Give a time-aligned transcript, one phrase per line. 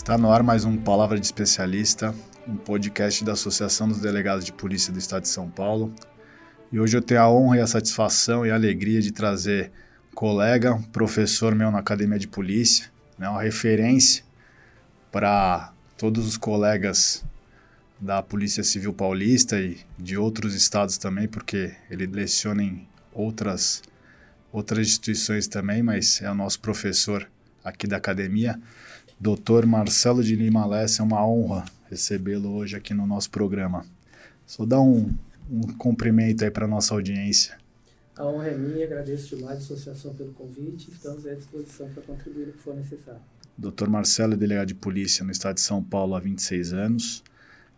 [0.00, 2.14] Está no ar mais um Palavra de Especialista,
[2.48, 5.94] um podcast da Associação dos Delegados de Polícia do Estado de São Paulo.
[6.72, 9.70] E hoje eu tenho a honra e a satisfação e a alegria de trazer
[10.10, 14.24] um colega, professor meu na Academia de Polícia, né, uma referência
[15.12, 17.22] para todos os colegas
[18.00, 23.82] da Polícia Civil Paulista e de outros estados também, porque ele leciona em outras,
[24.50, 27.28] outras instituições também, mas é o nosso professor
[27.62, 28.58] aqui da academia.
[29.20, 33.84] Doutor Marcelo de Lima Lessa, é uma honra recebê-lo hoje aqui no nosso programa.
[34.46, 35.12] Só dá um,
[35.50, 37.58] um cumprimento aí para nossa audiência.
[38.16, 42.48] A honra é minha, agradeço demais a associação pelo convite, estamos à disposição para contribuir
[42.48, 43.20] o que for necessário.
[43.58, 43.90] Dr.
[43.90, 47.22] Marcelo é delegado de polícia no estado de São Paulo há 26 anos,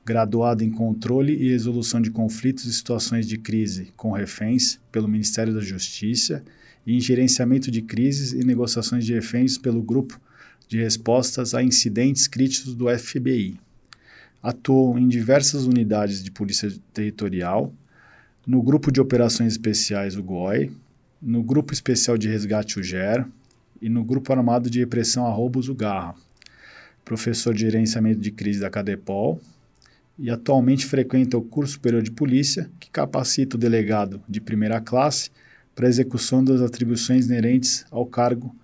[0.06, 5.52] graduado em controle e resolução de conflitos e situações de crise com reféns pelo Ministério
[5.52, 6.44] da Justiça
[6.86, 10.20] e em gerenciamento de crises e negociações de reféns pelo Grupo
[10.72, 13.60] de Respostas a Incidentes Críticos do FBI.
[14.42, 17.74] Atuou em diversas unidades de polícia territorial,
[18.46, 20.72] no Grupo de Operações Especiais, o GOI,
[21.20, 23.26] no Grupo Especial de Resgate, o GER,
[23.82, 26.14] e no Grupo Armado de Repressão a Roubos, o GARRA.
[27.04, 29.38] Professor de Gerenciamento de Crise da CADEPOL,
[30.18, 35.30] e atualmente frequenta o curso superior de polícia, que capacita o delegado de primeira classe
[35.74, 38.56] para a execução das atribuições inerentes ao cargo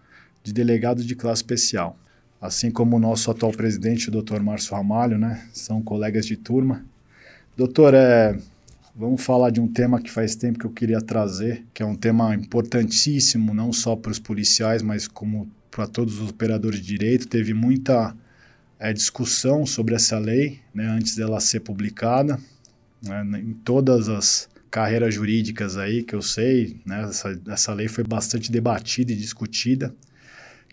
[0.49, 1.99] de delegado de classe especial.
[2.41, 4.41] Assim como o nosso atual presidente, o Dr.
[4.41, 6.85] Márcio Ramalho, né, são colegas de turma.
[7.57, 8.39] Doutor, é,
[8.95, 11.97] vamos falar de um tema que faz tempo que eu queria trazer, que é um
[11.97, 17.29] tema importantíssimo, não só para os policiais, mas como para todos os operadores de direito.
[17.29, 18.17] Teve muita
[18.79, 22.39] é, discussão sobre essa lei, né, antes dela ser publicada,
[23.03, 28.05] né, em todas as carreiras jurídicas aí que eu sei, né, essa, essa lei foi
[28.05, 29.95] bastante debatida e discutida,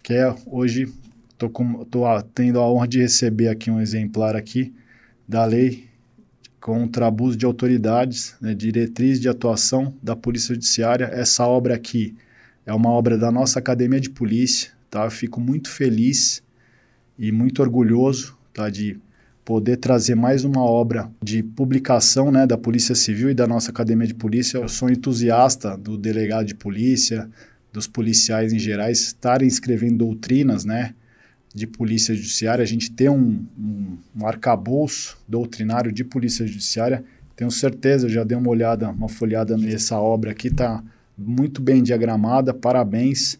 [0.06, 0.88] que é hoje
[1.36, 1.52] tô
[2.36, 4.72] tendo a honra de receber aqui um exemplar aqui
[5.28, 5.86] da lei
[6.62, 11.06] contra abuso de autoridades, né, diretriz de atuação da Polícia Judiciária.
[11.06, 12.16] Essa obra aqui
[12.68, 15.06] é uma obra da nossa Academia de Polícia, tá?
[15.06, 16.44] Eu fico muito feliz
[17.18, 19.00] e muito orgulhoso tá, de
[19.44, 24.06] poder trazer mais uma obra de publicação né, da Polícia Civil e da nossa Academia
[24.06, 24.60] de Polícia.
[24.60, 27.28] Eu sou entusiasta do delegado de polícia,
[27.76, 30.96] dos policiais em geral, estarem escrevendo doutrinas né,
[31.54, 32.64] de polícia judiciária.
[32.64, 37.04] A gente tem um, um, um arcabouço doutrinário de polícia judiciária.
[37.36, 40.82] Tenho certeza, já dei uma olhada, uma folhada nessa obra aqui, está
[41.18, 43.38] muito bem diagramada, parabéns.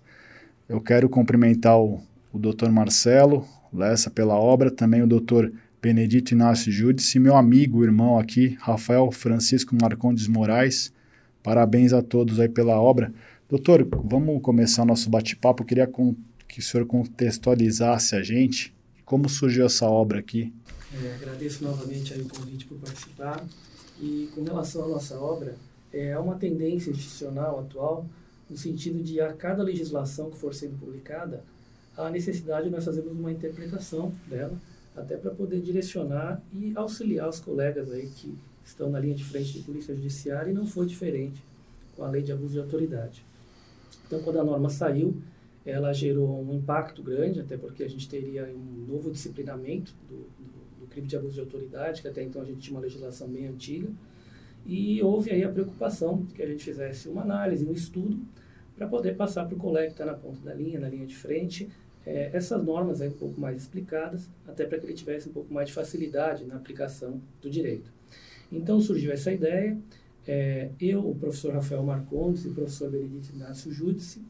[0.68, 2.02] Eu quero cumprimentar o,
[2.34, 5.52] o doutor Marcelo, Lessa pela obra, também o doutor
[5.82, 10.94] Benedito Inácio Júdice, meu amigo, irmão aqui, Rafael Francisco Marcondes Moraes.
[11.44, 13.14] Parabéns a todos aí pela obra.
[13.48, 15.64] Doutor, vamos começar nosso bate-papo.
[15.64, 15.88] Queria
[16.48, 18.74] que o senhor contextualizasse a gente
[19.06, 20.52] como surgiu essa obra aqui.
[20.92, 23.46] É, agradeço novamente o convite por participar.
[24.02, 25.56] E com relação à nossa obra,
[25.94, 28.08] é uma tendência institucional atual
[28.50, 31.44] no sentido de a cada legislação que for sendo publicada,
[31.96, 34.60] a necessidade de nós fazermos uma interpretação dela,
[34.96, 38.36] até para poder direcionar e auxiliar os colegas aí que
[38.66, 41.40] estão na linha de frente de polícia judiciária e não foi diferente
[41.96, 43.24] com a lei de abuso de autoridade.
[44.06, 45.22] Então, quando a norma saiu,
[45.66, 50.82] ela gerou um impacto grande, até porque a gente teria um novo disciplinamento do, do,
[50.82, 53.48] do crime de abuso de autoridade, que até então a gente tinha uma legislação bem
[53.48, 53.90] antiga,
[54.66, 58.20] e houve aí a preocupação de que a gente fizesse uma análise, um estudo,
[58.76, 61.16] para poder passar para o colega que está na ponta da linha, na linha de
[61.16, 61.70] frente,
[62.06, 65.54] é, essas normas aí um pouco mais explicadas, até para que ele tivesse um pouco
[65.54, 67.92] mais de facilidade na aplicação do direito.
[68.52, 69.78] Então surgiu essa ideia,
[70.28, 74.22] é, eu, o professor Rafael Marcondes e o professor Benedito Inácio Júdice,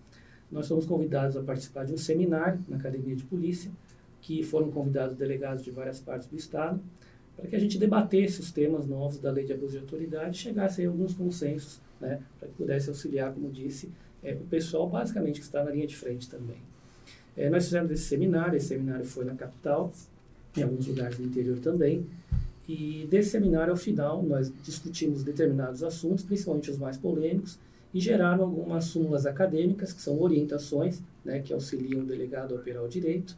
[0.51, 3.71] nós fomos convidados a participar de um seminário na Academia de Polícia,
[4.21, 6.81] que foram convidados delegados de várias partes do Estado,
[7.35, 10.39] para que a gente debatesse os temas novos da Lei de Abuso de Autoridade e
[10.39, 13.91] chegasse a alguns consensos, né, para que pudesse auxiliar, como disse,
[14.23, 16.57] é, o pessoal basicamente que está na linha de frente também.
[17.37, 19.91] É, nós fizemos esse seminário, esse seminário foi na capital,
[20.57, 22.05] em alguns lugares do interior também,
[22.67, 27.59] e desse seminário, ao final, nós discutimos determinados assuntos, principalmente os mais polêmicos,
[27.93, 32.83] e geraram algumas súmulas acadêmicas, que são orientações, né, que auxiliam o delegado a operar
[32.83, 33.37] o direito.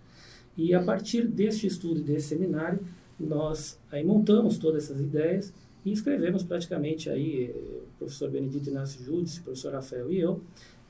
[0.58, 2.80] E a partir deste estudo e desse seminário,
[3.20, 5.54] nós aí montamos todas essas ideias
[5.86, 10.42] e escrevemos praticamente aí, eh, o professor Benedito Inácio Júdice, o professor Rafael e eu,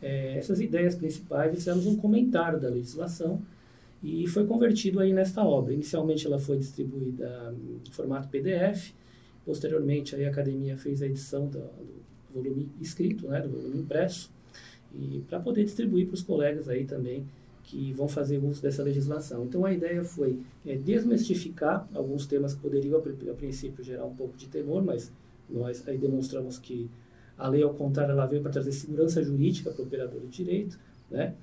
[0.02, 3.42] é, essas ideias principais, fizemos um comentário da legislação
[4.04, 5.74] e foi convertido aí nesta obra.
[5.74, 7.56] Inicialmente ela foi distribuída
[7.86, 8.94] em formato PDF,
[9.46, 12.04] posteriormente aí a academia fez a edição do, do
[12.34, 14.32] volume escrito, né, do volume impresso,
[14.94, 17.26] e para poder distribuir para os colegas aí também
[17.64, 19.44] que vão fazer uso dessa legislação.
[19.44, 24.16] Então a ideia foi é, desmistificar alguns temas que poderiam a, a princípio gerar um
[24.16, 25.12] pouco de temor, mas
[25.50, 26.90] nós aí demonstramos que
[27.38, 30.80] a lei, ao contrário, ela veio para trazer segurança jurídica para o operador de direito,
[31.12, 31.36] né?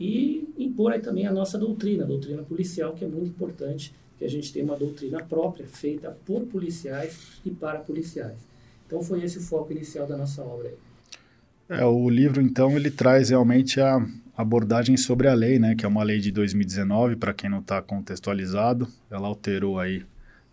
[0.00, 4.24] E impor aí também a nossa doutrina, a doutrina policial, que é muito importante, que
[4.24, 8.38] a gente tem uma doutrina própria, feita por policiais e para policiais.
[8.86, 11.78] Então foi esse o foco inicial da nossa obra aí.
[11.78, 14.04] É, o livro, então, ele traz realmente a
[14.36, 17.80] abordagem sobre a lei, né, que é uma lei de 2019, para quem não está
[17.80, 20.02] contextualizado, ela alterou aí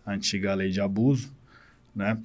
[0.06, 1.32] a antiga lei de abuso,
[1.96, 2.20] né,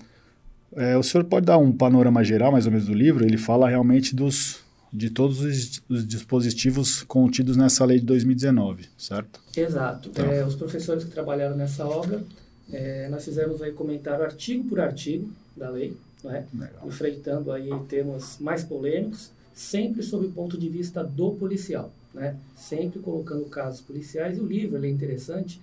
[0.75, 3.25] é, o senhor pode dar um panorama geral, mais ou menos, do livro?
[3.25, 4.62] Ele fala realmente dos,
[4.94, 9.42] de todos os, os dispositivos contidos nessa lei de 2019, certo?
[9.57, 10.10] Exato.
[10.10, 10.25] Então.
[10.25, 12.24] É, os professores que trabalharam nessa obra,
[12.72, 16.45] é, nós fizemos aí comentário artigo por artigo da lei, né?
[16.86, 22.36] enfrentando aí temas mais polêmicos, sempre sob o ponto de vista do policial, né?
[22.56, 24.38] sempre colocando casos policiais.
[24.38, 25.60] E o livro é interessante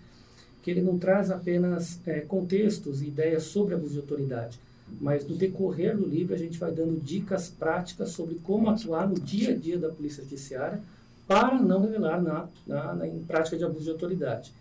[0.61, 4.59] que ele não traz apenas é, contextos e ideias sobre abuso de autoridade,
[5.01, 9.19] mas no decorrer do livro a gente vai dando dicas práticas sobre como atuar no
[9.19, 10.81] dia a dia da Polícia Judiciária
[11.27, 14.53] para não revelar na, na, na em prática de abuso de autoridade.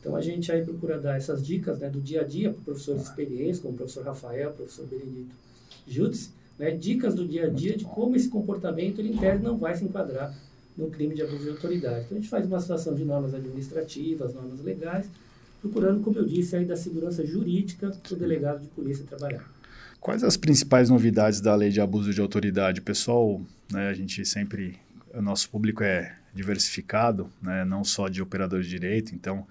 [0.00, 3.02] Então a gente aí procura dar essas dicas né, do dia a dia para professores
[3.02, 5.34] de experiência, como o professor Rafael, o professor Benedito
[5.86, 9.56] Judice, né, dicas do dia a dia de como esse comportamento ele, em tese não
[9.56, 10.34] vai se enquadrar
[10.76, 12.04] no crime de abuso de autoridade.
[12.04, 15.06] Então a gente faz uma situação de normas administrativas, normas legais,
[15.60, 19.55] procurando, como eu disse, aí da segurança jurídica para o delegado de polícia trabalhar.
[20.06, 22.80] Quais as principais novidades da lei de abuso de autoridade?
[22.80, 23.40] Pessoal,
[23.72, 24.78] né, a gente sempre,
[25.12, 29.44] o nosso público é diversificado, né, não só de operadores de direito, então,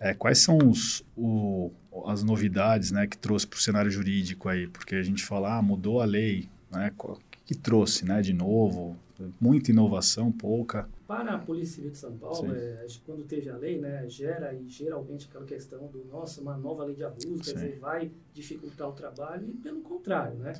[0.00, 1.70] é, quais são os, o,
[2.06, 4.68] as novidades né, que trouxe para o cenário jurídico aí?
[4.68, 8.32] Porque a gente fala, ah, mudou a lei, né, o que, que trouxe né, de
[8.32, 8.96] novo?
[9.40, 10.88] Muita inovação, pouca.
[11.06, 14.68] Para a Polícia Civil de São Paulo, é, quando teve a lei, né, gera e
[14.68, 17.42] geralmente aquela questão do, nossa, uma nova lei de abuso, Sim.
[17.42, 20.52] quer dizer, vai dificultar o trabalho, e pelo contrário, né?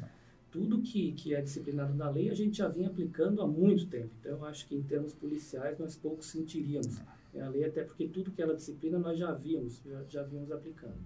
[0.50, 4.10] Tudo que, que é disciplinado na lei a gente já vinha aplicando há muito tempo.
[4.18, 7.00] Então, eu acho que em termos policiais nós pouco sentiríamos
[7.40, 10.96] a lei, até porque tudo que ela disciplina nós já víamos, já, já víamos aplicando.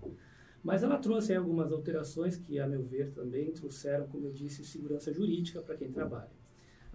[0.63, 5.13] Mas ela trouxe algumas alterações que, a meu ver, também trouxeram, como eu disse, segurança
[5.13, 6.31] jurídica para quem trabalha.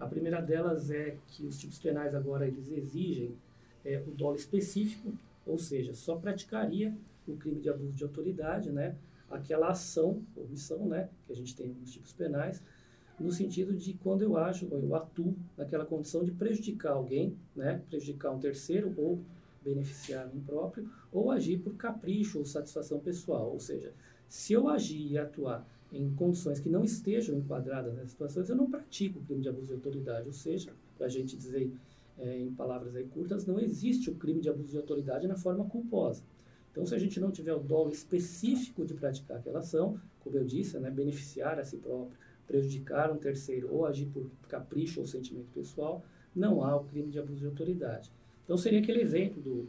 [0.00, 3.36] A primeira delas é que os tipos penais agora eles exigem
[3.84, 5.12] é, o dolo específico,
[5.46, 6.96] ou seja, só praticaria
[7.28, 8.96] o crime de abuso de autoridade, né,
[9.30, 12.62] aquela ação, omissão, né, que a gente tem nos tipos penais,
[13.18, 17.82] no sentido de quando eu acho, ou eu atuo naquela condição de prejudicar alguém, né,
[17.90, 19.20] prejudicar um terceiro ou
[19.62, 23.92] beneficiar mim próprio, ou agir por capricho ou satisfação pessoal, ou seja,
[24.26, 28.70] se eu agir e atuar em condições que não estejam enquadradas nessas situações, eu não
[28.70, 30.26] pratico o crime de abuso de autoridade.
[30.26, 31.72] Ou seja, para a gente dizer
[32.18, 35.64] é, em palavras aí curtas, não existe o crime de abuso de autoridade na forma
[35.64, 36.22] culposa.
[36.70, 40.44] Então, se a gente não tiver o dolo específico de praticar aquela ação, como eu
[40.44, 42.16] disse, né, beneficiar a si próprio,
[42.46, 46.04] prejudicar um terceiro ou agir por capricho ou sentimento pessoal,
[46.34, 48.12] não há o crime de abuso de autoridade.
[48.44, 49.68] Então, seria aquele exemplo do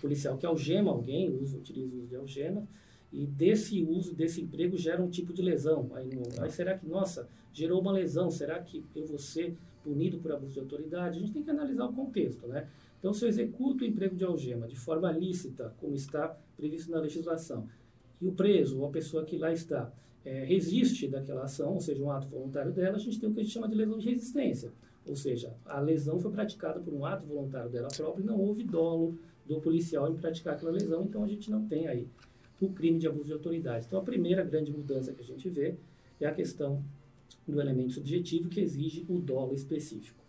[0.00, 2.66] policial que algema alguém, usa, utiliza o uso de algema,
[3.12, 5.90] e desse uso, desse emprego, gera um tipo de lesão.
[5.94, 9.54] Aí, no, aí será que, nossa, gerou uma lesão, será que eu vou ser
[9.84, 11.18] punido por abuso de autoridade?
[11.18, 12.68] A gente tem que analisar o contexto, né?
[12.98, 17.00] Então, se eu executo o emprego de algema de forma lícita, como está previsto na
[17.00, 17.68] legislação,
[18.20, 19.92] e o preso, ou a pessoa que lá está,
[20.24, 23.40] é, resiste daquela ação, ou seja, um ato voluntário dela, a gente tem o que
[23.40, 24.72] a gente chama de lesão de resistência.
[25.04, 28.62] Ou seja, a lesão foi praticada por um ato voluntário dela própria e não houve
[28.62, 32.08] dolo do policial em praticar aquela lesão, então a gente não tem aí
[32.66, 33.86] o crime de abuso de autoridade.
[33.86, 35.74] Então, a primeira grande mudança que a gente vê
[36.20, 36.82] é a questão
[37.46, 40.22] do elemento subjetivo que exige o dolo específico.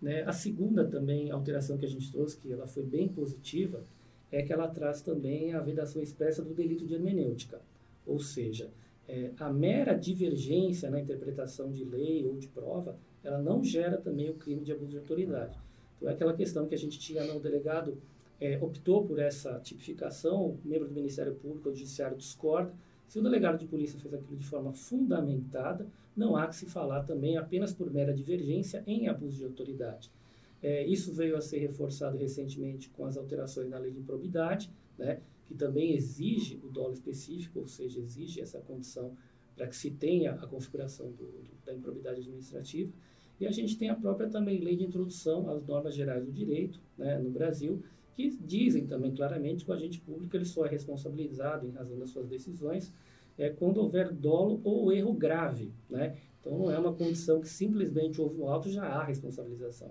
[0.00, 0.22] Né?
[0.22, 3.84] A segunda também alteração que a gente trouxe, que ela foi bem positiva,
[4.30, 7.60] é que ela traz também a vedação expressa do delito de hermenêutica,
[8.04, 8.70] ou seja,
[9.08, 14.28] é, a mera divergência na interpretação de lei ou de prova, ela não gera também
[14.30, 15.58] o crime de abuso de autoridade.
[15.96, 17.96] Então, é aquela questão que a gente tinha no delegado
[18.40, 22.72] é, optou por essa tipificação, o membro do Ministério Público ou Judiciário discorda.
[23.08, 27.04] Se o delegado de polícia fez aquilo de forma fundamentada, não há que se falar
[27.04, 30.10] também apenas por mera divergência em abuso de autoridade.
[30.62, 35.20] É, isso veio a ser reforçado recentemente com as alterações na lei de improbidade, né,
[35.44, 39.16] que também exige o dolo específico, ou seja, exige essa condição
[39.54, 42.92] para que se tenha a configuração do, do, da improbidade administrativa.
[43.38, 46.80] E a gente tem a própria também lei de introdução às normas gerais do direito
[46.96, 47.82] né, no Brasil,
[48.16, 52.08] que dizem também claramente que o agente público ele só é responsabilizado em razão das
[52.08, 52.90] suas decisões
[53.36, 56.16] é, quando houver dolo ou erro grave, né?
[56.40, 59.90] Então não é uma condição que simplesmente houve um auto já há responsabilização.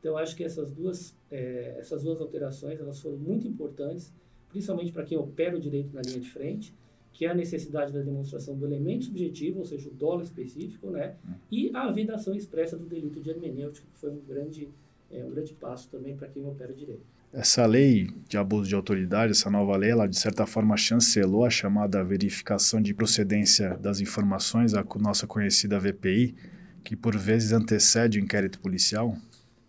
[0.00, 4.14] Então, acho que essas duas, é, essas duas alterações elas foram muito importantes,
[4.48, 6.72] principalmente para quem opera o direito na linha de frente,
[7.12, 11.16] que é a necessidade da demonstração do elemento subjetivo, ou seja, o dolo específico, né?
[11.50, 14.68] E a vedação expressa do delito de hermenêutica, que foi um grande,
[15.10, 17.15] é, um grande passo também para quem opera o direito.
[17.36, 21.50] Essa lei de abuso de autoridade, essa nova lei, ela de certa forma chancelou a
[21.50, 26.34] chamada verificação de procedência das informações, a nossa conhecida VPI,
[26.82, 29.14] que por vezes antecede o inquérito policial?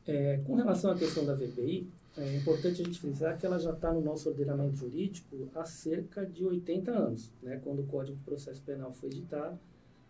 [0.08, 3.72] É, com relação à questão da VPI, é importante a gente frisar que ela já
[3.72, 7.34] está no nosso ordenamento jurídico há cerca de 80 anos.
[7.44, 7.60] Né?
[7.62, 9.60] Quando o Código de Processo Penal foi editado,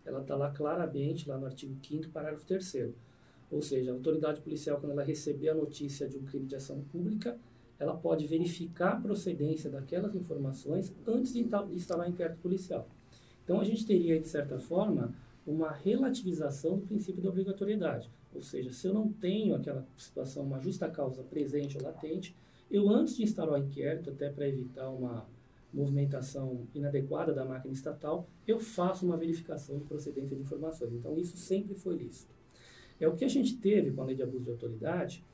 [0.06, 2.64] ela está lá claramente, lá no artigo 5 parágrafo 3
[3.50, 6.82] Ou seja, a autoridade policial, quando ela receber a notícia de um crime de ação
[6.92, 7.38] pública,
[7.78, 12.88] ela pode verificar a procedência daquelas informações antes de instalar o inquérito policial.
[13.44, 15.14] Então, a gente teria, de certa forma,
[15.46, 18.10] uma relativização do princípio da obrigatoriedade.
[18.34, 22.36] Ou seja, se eu não tenho aquela situação, uma justa causa presente ou latente,
[22.70, 25.26] eu antes de instalar o inquérito, até para evitar uma
[25.72, 30.92] movimentação inadequada da máquina estatal, eu faço uma verificação de procedência de informações.
[30.92, 32.37] Então, isso sempre foi lícito.
[33.00, 35.24] É o que a gente teve com a lei de abuso de autoridade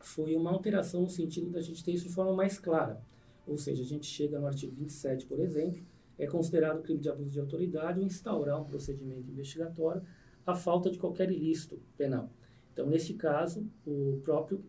[0.00, 3.00] foi uma alteração no sentido da gente ter isso de forma mais clara.
[3.46, 5.82] Ou seja, a gente chega no artigo 27, por exemplo,
[6.18, 10.02] é considerado crime de abuso de autoridade instaurar um procedimento investigatório
[10.46, 12.30] a falta de qualquer ilícito penal.
[12.72, 14.62] Então, nesse caso, o próprio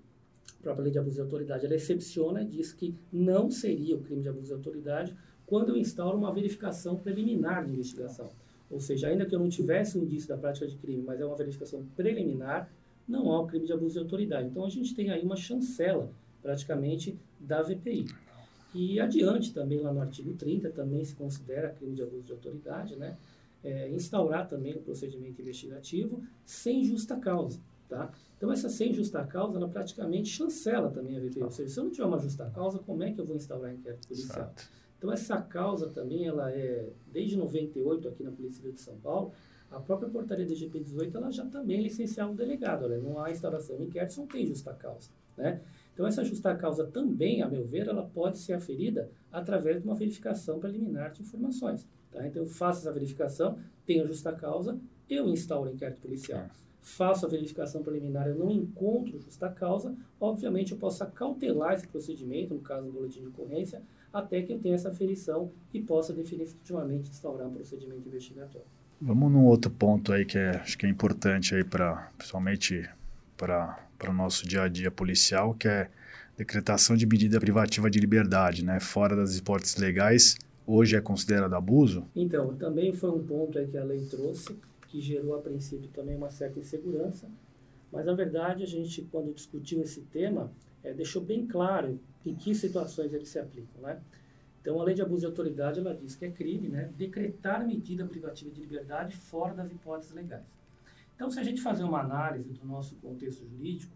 [0.59, 4.01] a própria lei de abuso de autoridade ela excepciona e diz que não seria o
[4.01, 5.15] crime de abuso de autoridade
[5.45, 8.29] quando eu instauro uma verificação preliminar de investigação.
[8.69, 11.25] Ou seja, ainda que eu não tivesse um indício da prática de crime, mas é
[11.25, 12.69] uma verificação preliminar,
[13.07, 14.47] não há o crime de abuso de autoridade.
[14.47, 18.07] Então, a gente tem aí uma chancela, praticamente, da VPI.
[18.75, 22.95] E adiante, também lá no artigo 30, também se considera crime de abuso de autoridade,
[22.97, 23.17] né?
[23.63, 27.59] é, instaurar também o procedimento investigativo sem justa causa.
[27.89, 28.11] Tá?
[28.35, 31.43] Então, essa sem justa causa, ela praticamente chancela também a VPI.
[31.43, 33.73] Ou seja, se eu não tiver uma justa causa, como é que eu vou instaurar
[33.73, 34.53] inquérito policial?
[34.55, 34.69] Certo.
[34.97, 39.31] Então, essa causa também, ela é, desde 98 aqui na Polícia Civil de São Paulo,
[39.69, 42.85] a própria portaria do GP18, ela já também licenciava o delegado.
[42.85, 45.09] Olha, não há instauração de inquérito não tem justa causa.
[45.35, 45.61] Né?
[45.93, 49.95] Então, essa justa causa também, a meu ver, ela pode ser aferida através de uma
[49.95, 51.87] verificação preliminar de informações.
[52.11, 52.25] Tá?
[52.25, 56.47] Então, eu faço essa verificação, tenho a justa causa, eu instauro o inquérito policial.
[56.81, 62.53] Faço a verificação preliminar, eu não encontro justa causa, obviamente eu posso cautelar esse procedimento,
[62.53, 63.81] no caso do boletim de ocorrência,
[64.13, 68.67] até que tenha essa aferição e possa definitivamente instaurar um procedimento investigatório.
[68.99, 72.89] Vamos num outro ponto aí que é, acho que é importante aí para, principalmente
[73.35, 73.77] para
[74.09, 75.89] o nosso dia a dia policial, que é
[76.35, 80.37] decretação de medida privativa de liberdade, né, fora das hipóteses legais
[80.67, 82.05] hoje é considerado abuso?
[82.13, 84.53] Então, também foi um ponto aí que a lei trouxe,
[84.89, 87.29] que gerou a princípio também uma certa insegurança,
[87.91, 90.51] mas na verdade a gente, quando discutiu esse tema,
[90.83, 91.97] é, deixou bem claro
[92.29, 94.01] em que situações eles se aplicam, né?
[94.61, 98.05] Então, a lei de abuso de autoridade, ela diz que é crime, né, decretar medida
[98.05, 100.43] privativa de liberdade fora das hipóteses legais.
[101.15, 103.95] Então, se a gente fazer uma análise do nosso contexto jurídico,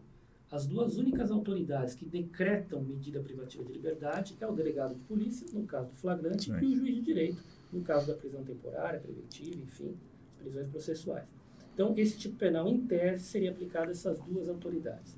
[0.50, 5.46] as duas únicas autoridades que decretam medida privativa de liberdade é o delegado de polícia,
[5.54, 6.60] no caso do flagrante, Sim.
[6.62, 9.96] e o juiz de direito, no caso da prisão temporária, preventiva, enfim,
[10.40, 11.26] prisões processuais.
[11.74, 15.18] Então, esse tipo penal, em tese, seria aplicado a essas duas autoridades.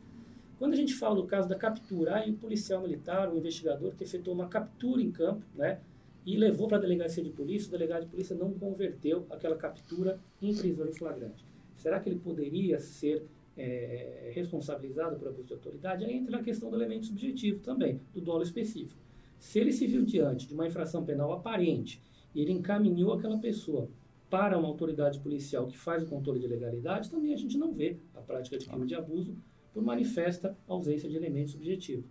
[0.63, 4.05] Quando a gente fala do caso da captura, aí o policial militar, o investigador que
[4.05, 5.81] efetuou uma captura em campo, né,
[6.25, 10.21] e levou para a delegacia de polícia, o delegado de polícia não converteu aquela captura
[10.41, 11.43] em prisão em flagrante.
[11.75, 13.25] Será que ele poderia ser
[13.57, 18.21] é, responsabilizado por abuso de autoridade, aí entra a questão do elemento subjetivo também, do
[18.21, 19.01] dolo específico.
[19.37, 22.01] Se ele se viu diante de uma infração penal aparente
[22.33, 23.89] e ele encaminhou aquela pessoa
[24.29, 27.97] para uma autoridade policial que faz o controle de legalidade, também a gente não vê
[28.15, 29.35] a prática de crime de abuso
[29.73, 32.03] por manifesta ausência de elemento subjetivo.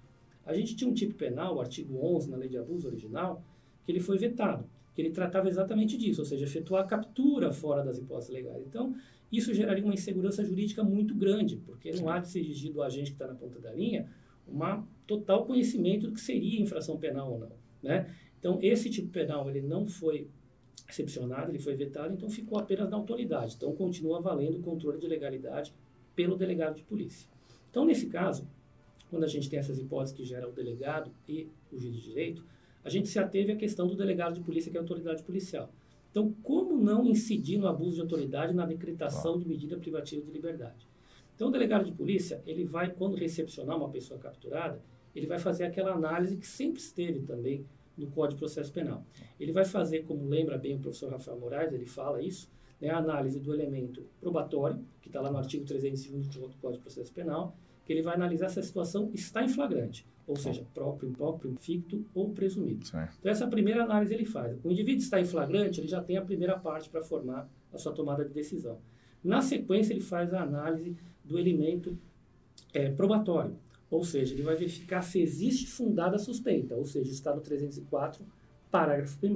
[0.45, 3.45] A gente tinha um tipo penal, o artigo 11 na lei de abuso original,
[3.85, 4.64] que ele foi vetado,
[4.95, 8.64] que ele tratava exatamente disso, ou seja, efetuar a captura fora das hipóteses legais.
[8.66, 8.95] Então,
[9.31, 13.12] isso geraria uma insegurança jurídica muito grande, porque não há de ser exigido do agente
[13.12, 14.09] que está na ponta da linha
[14.47, 17.52] um total conhecimento do que seria infração penal ou não.
[17.83, 18.12] Né?
[18.38, 20.28] Então, esse tipo penal ele não foi
[20.88, 23.54] excepcionado, ele foi vetado, então ficou apenas na autoridade.
[23.57, 25.73] Então, continua valendo o controle de legalidade
[26.14, 27.31] pelo delegado de polícia.
[27.73, 28.47] Então, nesse caso,
[29.09, 32.45] quando a gente tem essas hipóteses que geram o delegado e o juiz de direito,
[32.85, 35.73] a gente se ateve à questão do delegado de polícia, que é a autoridade policial.
[36.11, 40.87] Então, como não incidir no abuso de autoridade na decretação de medida privativa de liberdade?
[41.35, 44.83] Então, o delegado de polícia, ele vai, quando recepcionar uma pessoa capturada,
[45.17, 47.64] ele vai fazer aquela análise que sempre esteve também
[47.97, 49.02] no Código de Processo Penal.
[49.41, 52.50] Ele vai fazer, como lembra bem o professor Rafael Moraes, ele fala isso,
[52.82, 56.78] né, a análise do elemento probatório, que está lá no artigo 301 do Código de
[56.80, 61.08] Processo Penal, que ele vai analisar se a situação está em flagrante, ou seja, próprio,
[61.08, 62.84] impróprio, ficto ou presumido.
[62.84, 63.16] Certo.
[63.20, 64.58] Então, essa primeira análise ele faz.
[64.64, 67.92] O indivíduo está em flagrante, ele já tem a primeira parte para formar a sua
[67.92, 68.78] tomada de decisão.
[69.22, 71.96] Na sequência, ele faz a análise do elemento
[72.74, 73.56] é, probatório,
[73.88, 78.24] ou seja, ele vai verificar se existe fundada suspeita, ou seja, está no 304,
[78.73, 79.29] parágrafo 1.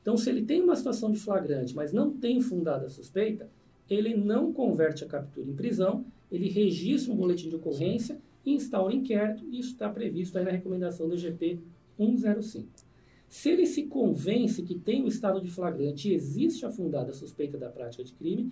[0.00, 3.48] Então, se ele tem uma situação de flagrante, mas não tem fundada suspeita,
[3.88, 8.94] ele não converte a captura em prisão, ele registra um boletim de ocorrência e instaura
[8.94, 11.60] inquérito, e isso está previsto aí na recomendação do GP
[11.98, 12.68] 105.
[13.28, 17.58] Se ele se convence que tem o estado de flagrante e existe a fundada suspeita
[17.58, 18.50] da prática de crime,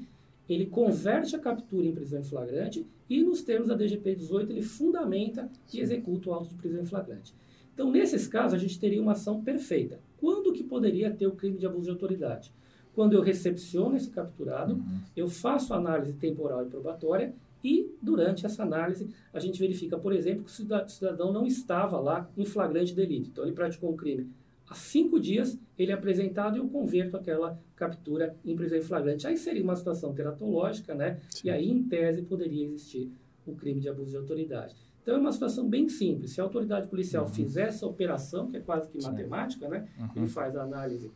[0.49, 4.63] ele converte a captura em prisão em flagrante e, nos termos da DGP 18, ele
[4.63, 7.35] fundamenta e executa o auto de prisão em flagrante.
[7.75, 10.01] Então, nesses casos, a gente teria uma ação perfeita.
[10.21, 12.53] Quando que poderia ter o crime de abuso de autoridade?
[12.95, 15.01] Quando eu recepciono esse capturado, uhum.
[15.17, 17.33] eu faço análise temporal e probatória
[17.63, 22.29] e, durante essa análise, a gente verifica, por exemplo, que o cidadão não estava lá
[22.37, 23.31] em flagrante delito.
[23.31, 24.29] Então, ele praticou um crime
[24.69, 29.27] há cinco dias, ele é apresentado e eu converto aquela captura em prisão em flagrante.
[29.27, 31.21] Aí seria uma situação teratológica, né?
[31.31, 31.49] Sim.
[31.49, 33.11] E aí, em tese, poderia existir
[33.47, 34.77] o crime de abuso de autoridade.
[35.09, 36.33] Então, é uma situação bem simples.
[36.33, 37.33] Se a autoridade policial uhum.
[37.33, 39.07] fizer essa operação, que é quase que Sim.
[39.07, 39.88] matemática, né?
[39.99, 40.09] Uhum.
[40.17, 41.11] Ele faz a análise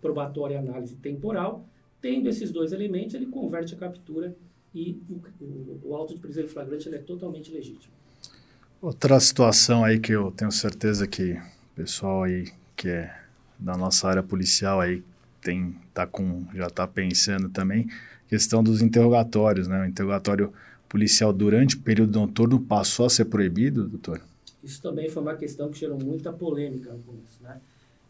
[0.00, 1.64] probatória e análise temporal.
[2.02, 4.34] Tendo esses dois elementos, ele converte a captura
[4.74, 7.94] e o, o, o auto de prisão em flagrante é totalmente legítimo.
[8.82, 13.16] Outra situação aí que eu tenho certeza que o pessoal aí que é
[13.56, 15.04] da nossa área policial aí
[15.40, 17.88] tem tá com já está pensando também
[18.26, 19.82] questão dos interrogatórios, né?
[19.82, 20.52] O interrogatório
[20.90, 24.20] policial durante o período noturno passou a ser proibido, doutor?
[24.62, 27.58] Isso também foi uma questão que gerou muita polêmica no começo, né?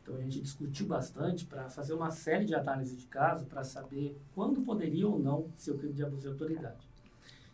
[0.02, 4.16] Então a gente discutiu bastante para fazer uma série de análises de caso para saber
[4.34, 6.88] quando poderia ou não ser o crime de abuso de autoridade.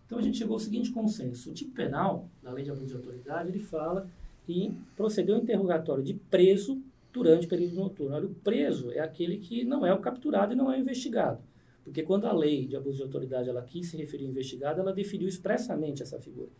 [0.06, 2.95] Então a gente chegou ao seguinte consenso: o tipo penal da lei de abuso de
[2.95, 4.09] autoridade ele fala
[4.48, 6.81] em proceder ao interrogatório de preso
[7.12, 8.14] durante o período noturno.
[8.14, 11.40] Olha, o preso é aquele que não é o capturado e não é o investigado.
[11.87, 14.92] Porque quando a lei de abuso de autoridade ela quis se referir ao investigado, ela
[14.92, 16.51] definiu expressamente essa figura.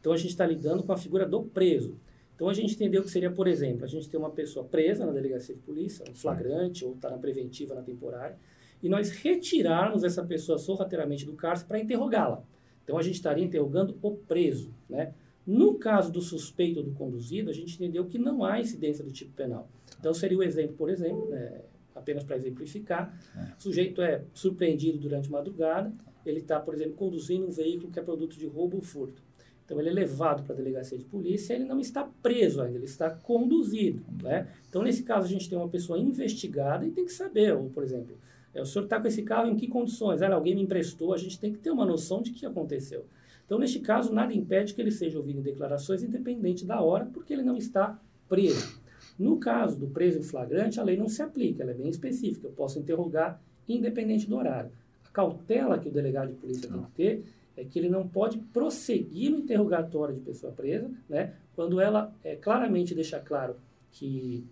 [0.00, 1.96] Então a gente está lidando com a figura do preso.
[2.34, 5.12] Então a gente entendeu que seria, por exemplo, a gente ter uma pessoa presa na
[5.12, 8.36] delegacia de polícia, um flagrante, ou está na preventiva, na temporária,
[8.82, 12.42] e nós retirarmos essa pessoa sorrateiramente do cárcere para interrogá-la.
[12.82, 15.14] Então a gente estaria interrogando o preso, né?
[15.46, 19.10] No caso do suspeito ou do conduzido, a gente entendeu que não há incidência do
[19.10, 19.68] tipo penal.
[19.98, 21.62] Então, seria o exemplo, por exemplo, né,
[21.94, 23.54] apenas para exemplificar, é.
[23.58, 25.92] o sujeito é surpreendido durante a madrugada,
[26.24, 29.22] ele está, por exemplo, conduzindo um veículo que é produto de roubo ou furto.
[29.64, 32.84] Então, ele é levado para a delegacia de polícia, ele não está preso ainda, ele
[32.84, 34.04] está conduzido.
[34.22, 34.48] Né?
[34.68, 37.82] Então, nesse caso, a gente tem uma pessoa investigada e tem que saber, ou, por
[37.82, 38.16] exemplo,
[38.52, 40.20] é, o senhor está com esse carro em que condições?
[40.20, 43.06] Ah, alguém me emprestou, a gente tem que ter uma noção de que aconteceu.
[43.46, 47.32] Então, neste caso, nada impede que ele seja ouvido em declarações, independente da hora, porque
[47.32, 48.81] ele não está preso.
[49.18, 52.46] No caso do preso em flagrante, a lei não se aplica, ela é bem específica.
[52.46, 54.70] Eu posso interrogar independente do horário.
[55.06, 57.24] A cautela que o delegado de polícia tem que ter
[57.56, 62.34] é que ele não pode prosseguir no interrogatório de pessoa presa, né, quando ela é,
[62.34, 63.56] claramente deixa claro
[63.90, 64.44] que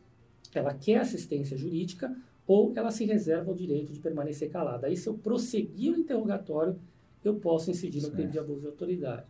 [0.54, 2.14] ela quer assistência jurídica
[2.46, 4.86] ou ela se reserva o direito de permanecer calada.
[4.86, 6.76] Aí, se eu prosseguir o interrogatório,
[7.24, 9.24] eu posso incidir no crime de abuso de autoridade.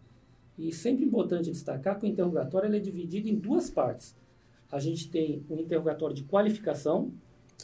[0.59, 4.17] E sempre importante destacar que o interrogatório é dividido em duas partes.
[4.71, 7.11] A gente tem o interrogatório de qualificação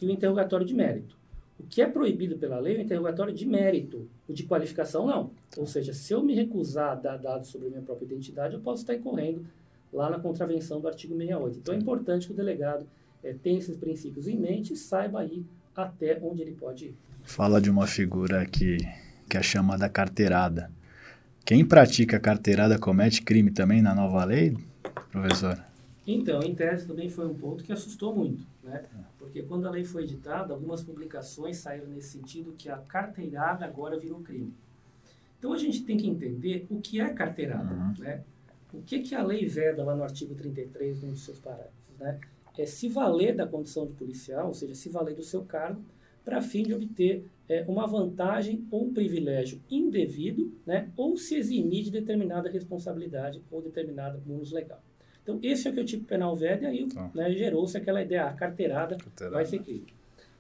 [0.00, 1.16] e o interrogatório de mérito.
[1.58, 4.08] O que é proibido pela lei é o interrogatório de mérito.
[4.28, 5.30] O de qualificação, não.
[5.56, 8.60] Ou seja, se eu me recusar a dar dados sobre a minha própria identidade, eu
[8.60, 9.46] posso estar incorrendo
[9.92, 11.58] lá na contravenção do artigo 68.
[11.58, 12.86] Então, é importante que o delegado
[13.24, 16.94] é, tenha esses princípios em mente e saiba aí até onde ele pode ir.
[17.22, 18.78] Fala de uma figura que
[19.28, 20.70] que é chamada carteirada.
[21.44, 24.56] Quem pratica carteirada comete crime também na nova lei,
[25.10, 25.58] professor?
[26.06, 28.84] Então, em tese também foi um ponto que assustou muito, né?
[29.18, 33.98] Porque quando a lei foi editada, algumas publicações saíram nesse sentido que a carteirada agora
[33.98, 34.54] virou crime.
[35.38, 37.94] Então a gente tem que entender o que é carteirada, uhum.
[37.98, 38.22] né?
[38.72, 42.20] O que que a lei veda lá no artigo 33, num dos seus parágrafos, né?
[42.56, 45.82] É se valer da condição de policial, ou seja, se valer do seu cargo
[46.24, 51.84] para fim de obter é, uma vantagem ou um privilégio indevido, né, ou se eximir
[51.84, 54.82] de determinada responsabilidade ou determinada bônus legal.
[55.26, 57.10] Então, esse é o que o tipo penal vede, e aí tá.
[57.12, 59.34] né, gerou-se aquela ideia, a carteirada, carteirada.
[59.34, 59.86] vai ser crime.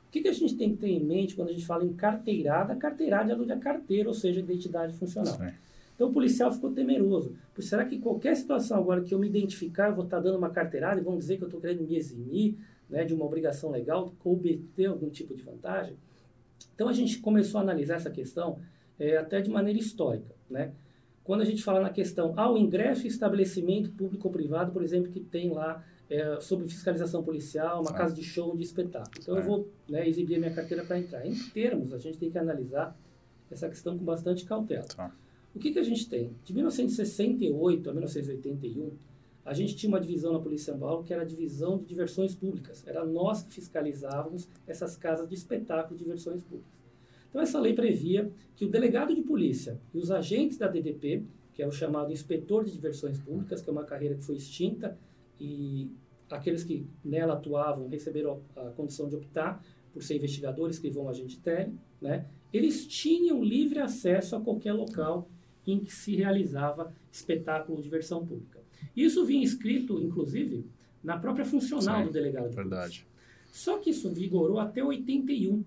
[0.06, 1.92] O que, que, a gente tem que ter em mente quando a gente fala em
[1.92, 2.76] carteirada?
[2.76, 5.34] Carteirada alude a carteira, ou seja, identidade funcional.
[5.34, 5.50] Sim.
[5.94, 7.34] Então, o policial ficou temeroso.
[7.52, 10.50] Pois será que qualquer situação agora que eu me identificar, eu vou estar dando uma
[10.50, 12.56] carteirada e vão dizer que eu estou querendo me eximir?
[12.88, 15.96] né, de uma obrigação legal, obter algum tipo de vantagem.
[16.74, 18.58] Então a gente começou a analisar essa questão
[18.98, 20.34] é, até de maneira histórica.
[20.48, 20.72] Né?
[21.26, 25.10] Quando a gente fala na questão ao ingresso em estabelecimento público ou privado, por exemplo,
[25.10, 27.94] que tem lá é, sobre fiscalização policial, uma ah.
[27.94, 29.16] casa de show, de espetáculo.
[29.20, 31.26] Então, eu vou né, exibir a minha carteira para entrar.
[31.26, 32.96] Em termos, a gente tem que analisar
[33.50, 34.84] essa questão com bastante cautela.
[34.84, 35.12] Tá.
[35.52, 36.30] O que, que a gente tem?
[36.44, 38.92] De 1968 a 1981,
[39.44, 42.36] a gente tinha uma divisão na Polícia São Paulo que era a divisão de diversões
[42.36, 42.84] públicas.
[42.86, 46.75] Era nós que fiscalizávamos essas casas de espetáculo de diversões públicas.
[47.28, 51.62] Então, essa lei previa que o delegado de polícia e os agentes da DDP, que
[51.62, 54.96] é o chamado inspetor de diversões públicas, que é uma carreira que foi extinta
[55.40, 55.90] e
[56.30, 61.38] aqueles que nela atuavam receberam a condição de optar por ser investigadores que vão agente
[61.38, 62.26] técnico, né?
[62.52, 65.28] Eles tinham livre acesso a qualquer local
[65.66, 68.60] em que se realizava espetáculo ou diversão pública.
[68.94, 70.66] Isso vinha escrito, inclusive,
[71.02, 72.50] na própria funcional Sim, do delegado.
[72.50, 73.06] De verdade.
[73.50, 75.64] Só que isso vigorou até 81.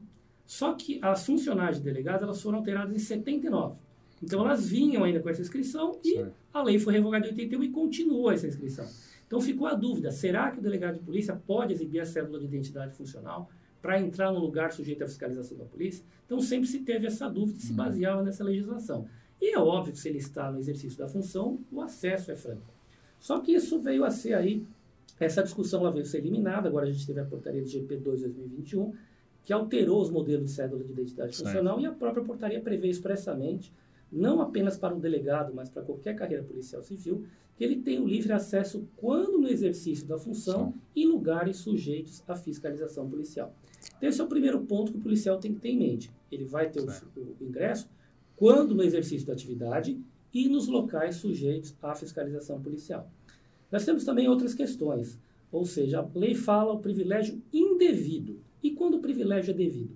[0.50, 3.78] Só que as funcionais de delegado elas foram alteradas em 79.
[4.22, 6.32] Então elas vinham ainda com essa inscrição e Sim.
[6.52, 8.88] a lei foi revogada em 81 e continua essa inscrição.
[9.28, 12.46] Então ficou a dúvida: será que o delegado de polícia pode exibir a cédula de
[12.46, 13.48] identidade funcional
[13.80, 16.04] para entrar no lugar sujeito à fiscalização da polícia?
[16.26, 17.78] Então sempre se teve essa dúvida e se uhum.
[17.78, 19.08] baseava nessa legislação.
[19.40, 22.74] E é óbvio que se ele está no exercício da função, o acesso é franco.
[23.20, 24.66] Só que isso veio a ser aí,
[25.20, 28.02] essa discussão ela veio a ser eliminada, agora a gente teve a portaria de GP2
[28.02, 28.96] 2021,
[29.44, 31.48] que alterou os modelos de cédula de identidade certo.
[31.48, 33.74] funcional e a própria portaria prevê expressamente,
[34.12, 37.26] não apenas para o delegado, mas para qualquer carreira policial civil,
[37.56, 41.02] que ele tem o livre acesso quando no exercício da função Sim.
[41.02, 43.54] em lugares sujeitos à fiscalização policial.
[43.98, 46.12] Então, esse é o primeiro ponto que o policial tem que ter em mente.
[46.32, 47.90] Ele vai ter o, o ingresso
[48.36, 50.00] quando no exercício da atividade
[50.34, 53.10] e nos locais sujeitos à fiscalização policial.
[53.72, 55.20] Nós temos também outras questões,
[55.52, 58.40] ou seja, a lei fala o privilégio indevido.
[58.62, 59.96] E quando o privilégio é devido?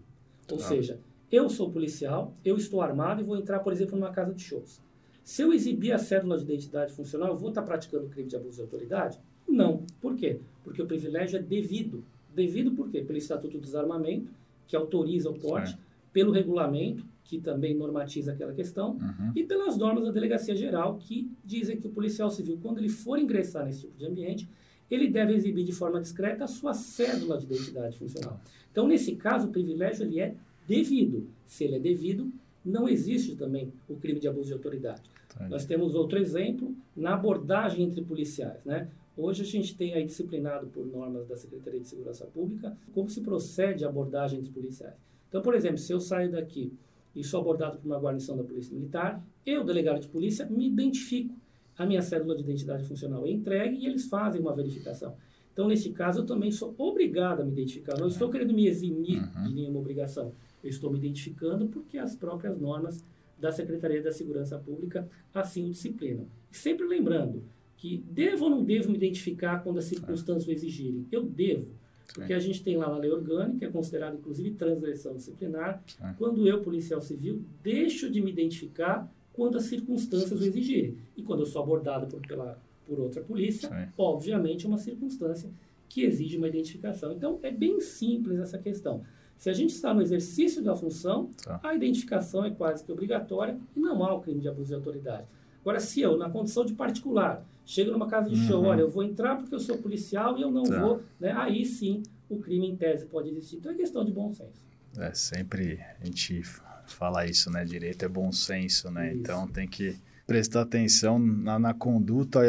[0.52, 0.62] Ou ah.
[0.62, 1.00] seja,
[1.32, 4.82] eu sou policial, eu estou armado e vou entrar, por exemplo, numa casa de shows.
[5.24, 8.58] Se eu exibir a cédula de identidade funcional, eu vou estar praticando crime de abuso
[8.58, 9.20] de autoridade?
[9.48, 9.84] Não.
[10.02, 10.40] Por quê?
[10.64, 12.04] Porque o privilégio é devido.
[12.34, 13.02] Devido por quê?
[13.02, 14.32] Pelo Estatuto do Desarmamento,
[14.68, 15.78] que autoriza o porte,
[16.12, 19.32] pelo regulamento, que também normatiza aquela questão, uhum.
[19.36, 23.18] e pelas normas da Delegacia Geral, que dizem que o policial civil, quando ele for
[23.18, 24.48] ingressar nesse tipo de ambiente,
[24.94, 28.40] ele deve exibir de forma discreta a sua cédula de identidade funcional.
[28.72, 30.36] Então, nesse caso, o privilégio ele é
[30.68, 31.28] devido.
[31.46, 32.32] Se ele é devido,
[32.66, 35.02] não existe também o crime de abuso de autoridade.
[35.36, 35.50] Entendi.
[35.50, 38.90] Nós temos outro exemplo na abordagem entre policiais, né?
[39.16, 43.22] Hoje a gente tem aí disciplinado por normas da Secretaria de Segurança Pública como se
[43.22, 44.96] procede a abordagem entre policiais.
[45.30, 46.74] Então, por exemplo, se eu saio daqui
[47.16, 51.34] e sou abordado por uma guarnição da Polícia Militar, eu, delegado de polícia, me identifico.
[51.78, 55.16] A minha cédula de identidade funcional é entregue e eles fazem uma verificação.
[55.52, 57.98] Então, nesse caso, eu também sou obrigado a me identificar.
[57.98, 59.44] Não estou querendo me eximir uhum.
[59.44, 60.34] de nenhuma obrigação.
[60.64, 63.04] Eu estou me identificando porque as próprias normas
[63.40, 66.26] da Secretaria da Segurança Pública assim o disciplinam.
[66.52, 67.44] Sempre lembrando
[67.78, 71.06] que devo ou não devo me identificar quando as circunstâncias o exigirem?
[71.12, 71.68] Eu devo.
[72.14, 75.84] Porque a gente tem lá na lei orgânica, que é considerada inclusive transgressão disciplinar,
[76.18, 80.98] quando eu, policial civil, deixo de me identificar quando as circunstâncias o exigirem.
[81.18, 83.92] E quando eu sou abordado por, pela, por outra polícia, Sim.
[83.98, 85.50] obviamente é uma circunstância
[85.90, 87.12] que exige uma identificação.
[87.12, 89.04] Então, é bem simples essa questão.
[89.38, 91.60] Se a gente está no exercício da função, tá.
[91.62, 95.28] a identificação é quase que obrigatória e não há o crime de abuso de autoridade.
[95.62, 98.68] Agora, se eu, na condição de particular, chego numa casa de show, uhum.
[98.68, 100.80] olha, eu vou entrar porque eu sou policial e eu não tá.
[100.80, 101.32] vou, né?
[101.34, 103.58] aí sim o crime em tese pode existir.
[103.58, 104.66] Então é questão de bom senso.
[104.98, 106.42] É, sempre a gente
[106.88, 107.64] fala isso, né?
[107.66, 109.12] Direito é bom senso, né?
[109.12, 109.20] Isso.
[109.20, 112.42] Então tem que prestar atenção na, na conduta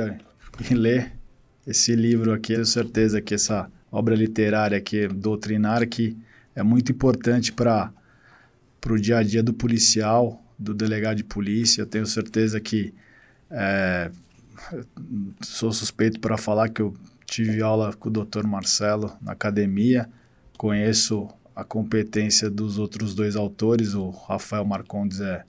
[0.71, 1.13] e ler
[1.67, 2.55] esse livro aqui.
[2.55, 6.17] Tenho certeza que essa obra literária aqui, doutrinária, que
[6.55, 7.93] é muito importante para
[8.89, 11.83] o dia a dia do policial, do delegado de polícia.
[11.83, 12.95] Eu tenho certeza que
[13.51, 14.11] é,
[15.43, 16.95] sou suspeito para falar que eu
[17.27, 18.45] tive aula com o Dr.
[18.47, 20.09] Marcelo na academia,
[20.57, 25.45] conheço a competência dos outros dois autores, o Rafael Marcondes é,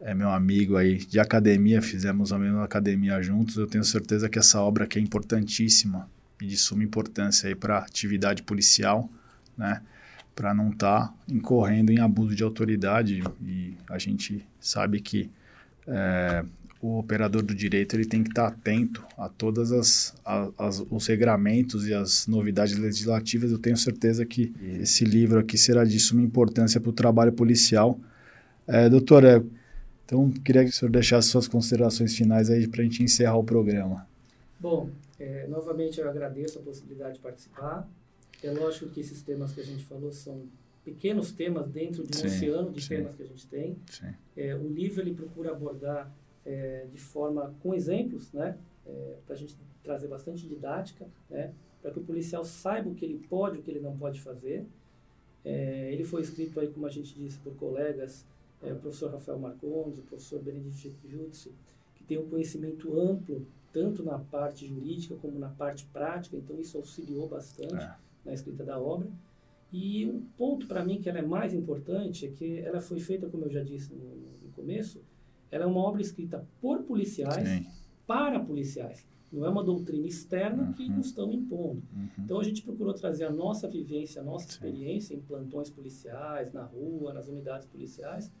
[0.00, 3.56] é meu amigo aí de academia, fizemos a mesma academia juntos.
[3.56, 6.08] Eu tenho certeza que essa obra aqui é importantíssima
[6.40, 9.08] e de suma importância aí para a atividade policial,
[9.56, 9.80] né?
[10.34, 13.22] para não estar tá incorrendo em abuso de autoridade.
[13.40, 15.30] E a gente sabe que
[15.86, 16.44] é,
[16.84, 20.14] o operador do direito ele tem que estar atento a todas as,
[20.58, 23.50] as, os regramentos e as novidades legislativas.
[23.50, 27.98] Eu tenho certeza que esse livro aqui será de suma importância para o trabalho policial.
[28.66, 29.42] É, doutor, é,
[30.04, 33.44] então queria que o senhor deixasse suas considerações finais aí para a gente encerrar o
[33.44, 34.06] programa.
[34.60, 37.88] Bom, é, novamente eu agradeço a possibilidade de participar.
[38.42, 40.42] É lógico que esses temas que a gente falou são
[40.84, 43.74] pequenos temas dentro de um sim, oceano de sim, temas que a gente tem.
[44.36, 46.12] É, o livro ele procura abordar
[46.44, 48.58] é, de forma com exemplos, né?
[48.86, 51.52] É, para a gente trazer bastante didática, né?
[51.80, 54.66] Para que o policial saiba o que ele pode, o que ele não pode fazer.
[55.44, 58.26] É, ele foi escrito aí, como a gente disse, por colegas,
[58.62, 61.52] é, o professor Rafael Marcondes, o professor Benedito Jutsi,
[61.94, 66.78] que tem um conhecimento amplo, tanto na parte jurídica como na parte prática, então isso
[66.78, 67.94] auxiliou bastante é.
[68.24, 69.10] na escrita da obra.
[69.72, 73.28] E um ponto para mim que ela é mais importante é que ela foi feita,
[73.28, 75.02] como eu já disse no, no começo,
[75.54, 77.66] ela é uma obra escrita por policiais, Sim.
[78.04, 79.06] para policiais.
[79.32, 80.72] Não é uma doutrina externa uhum.
[80.72, 81.80] que nos estão impondo.
[81.94, 82.08] Uhum.
[82.18, 84.50] Então a gente procurou trazer a nossa vivência, a nossa Sim.
[84.50, 88.32] experiência em plantões policiais, na rua, nas unidades policiais,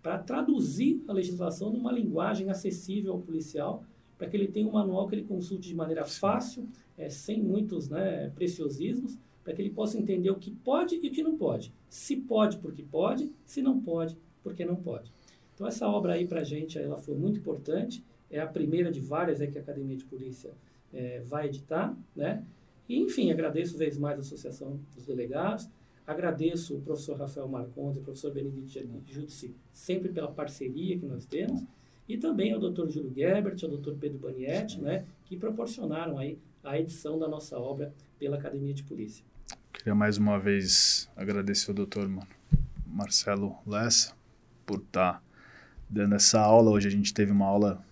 [0.00, 3.82] para traduzir a legislação numa linguagem acessível ao policial,
[4.16, 7.88] para que ele tenha um manual que ele consulte de maneira fácil, é, sem muitos
[7.88, 11.72] né, preciosismos, para que ele possa entender o que pode e o que não pode.
[11.88, 15.12] Se pode, porque pode, se não pode, porque não pode.
[15.54, 18.04] Então, essa obra aí, para a gente, ela foi muito importante.
[18.30, 20.52] É a primeira de várias é que a Academia de Polícia
[20.92, 22.44] é, vai editar, né?
[22.88, 25.68] E, enfim, agradeço vez mais a Associação dos Delegados,
[26.06, 31.24] agradeço o professor Rafael Marcondes e o professor Benedito Judici, sempre pela parceria que nós
[31.24, 31.64] temos,
[32.06, 32.88] e também ao Dr.
[32.90, 33.94] Júlio Gerbert, ao Dr.
[33.98, 39.24] Pedro Banietti, né, que proporcionaram aí a edição da nossa obra pela Academia de Polícia.
[39.72, 42.10] Queria mais uma vez agradecer ao doutor
[42.86, 44.14] Marcelo Lessa
[44.66, 45.22] por estar tá
[45.88, 46.70] dando essa aula.
[46.70, 47.82] Hoje a gente teve uma aula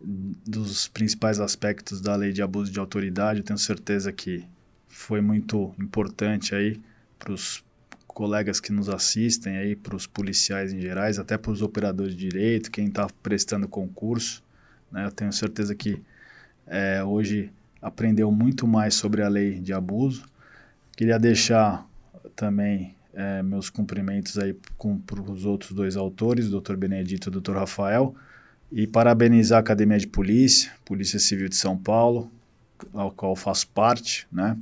[0.00, 3.40] dos principais aspectos da lei de abuso de autoridade.
[3.40, 4.44] Eu tenho certeza que
[4.88, 6.80] foi muito importante aí
[7.18, 7.64] para os
[8.06, 12.28] colegas que nos assistem aí, para os policiais em gerais, até para os operadores de
[12.28, 14.42] direito, quem está prestando concurso.
[14.90, 15.04] Né?
[15.04, 16.02] Eu tenho certeza que
[16.66, 17.50] é, hoje
[17.82, 20.24] aprendeu muito mais sobre a lei de abuso
[20.96, 21.86] Queria deixar
[22.34, 26.76] também é, meus cumprimentos aí para os outros dois autores, o Dr.
[26.76, 27.54] Benedito e o Dr.
[27.54, 28.14] Rafael,
[28.70, 32.30] e parabenizar a Academia de Polícia, Polícia Civil de São Paulo,
[32.92, 34.56] ao qual faço parte, né?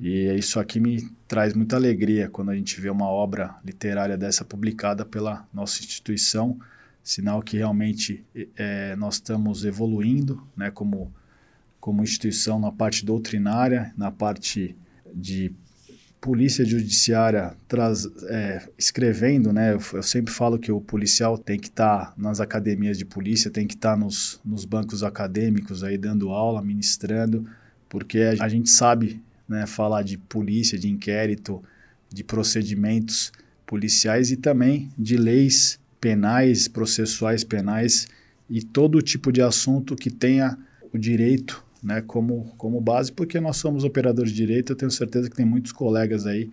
[0.00, 4.44] E isso aqui me traz muita alegria quando a gente vê uma obra literária dessa
[4.44, 6.58] publicada pela nossa instituição,
[7.02, 8.24] sinal que realmente
[8.56, 11.12] é, nós estamos evoluindo, né, como,
[11.78, 14.76] como instituição na parte doutrinária, na parte
[15.14, 15.54] de
[16.24, 19.74] polícia judiciária traz, é, escrevendo, né?
[19.74, 23.50] Eu, eu, sempre falo que o policial tem que estar tá nas academias de polícia,
[23.50, 27.46] tem que estar tá nos, nos bancos acadêmicos aí dando aula, ministrando,
[27.90, 31.62] porque a, a gente sabe né, falar de polícia, de inquérito,
[32.08, 33.30] de procedimentos
[33.66, 38.08] policiais e também de leis penais, processuais penais
[38.48, 40.56] e todo tipo de assunto que tenha
[40.90, 45.28] o direito né, como, como base, porque nós somos operadores de direito, eu tenho certeza
[45.28, 46.50] que tem muitos colegas aí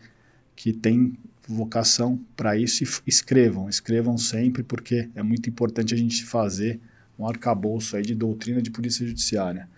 [0.53, 1.17] que têm
[1.47, 6.81] vocação para isso e escrevam, escrevam sempre, porque é muito importante a gente fazer
[7.17, 9.69] um arcabouço aí de doutrina de polícia judiciária.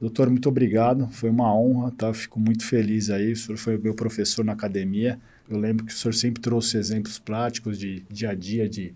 [0.00, 2.12] Doutor, muito obrigado, foi uma honra, tá?
[2.12, 5.96] Fico muito feliz aí, o senhor foi meu professor na academia, eu lembro que o
[5.96, 8.94] senhor sempre trouxe exemplos práticos de dia a dia de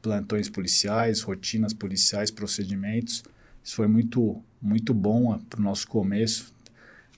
[0.00, 3.22] plantões policiais, rotinas policiais, procedimentos,
[3.62, 6.52] isso foi muito, muito bom para o nosso começo.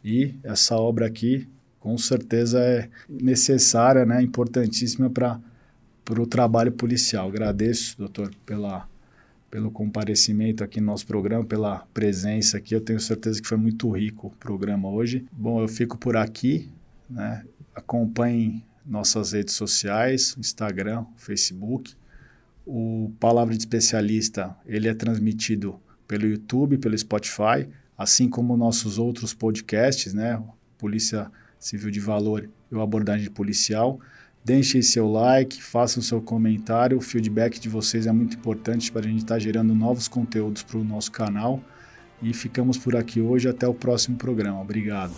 [0.04, 5.40] E essa obra aqui, com certeza, é necessária, né, importantíssima para
[6.10, 7.28] o trabalho policial.
[7.28, 8.88] Agradeço, doutor, pela,
[9.50, 12.74] pelo comparecimento aqui no nosso programa, pela presença aqui.
[12.74, 15.24] Eu tenho certeza que foi muito rico o programa hoje.
[15.32, 16.68] Bom, eu fico por aqui.
[17.08, 17.44] Né?
[17.74, 21.94] Acompanhem nossas redes sociais, Instagram, Facebook.
[22.66, 25.80] O Palavra de Especialista, ele é transmitido
[26.12, 30.38] pelo YouTube, pelo Spotify, assim como nossos outros podcasts, né?
[30.76, 33.98] Polícia Civil de Valor e o Abordagem Policial.
[34.44, 36.98] Deixem seu like, façam seu comentário.
[36.98, 40.62] O feedback de vocês é muito importante para a gente estar tá gerando novos conteúdos
[40.62, 41.62] para o nosso canal.
[42.20, 43.48] E ficamos por aqui hoje.
[43.48, 44.60] Até o próximo programa.
[44.60, 45.14] Obrigado.